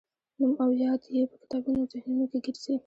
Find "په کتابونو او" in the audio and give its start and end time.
1.29-1.89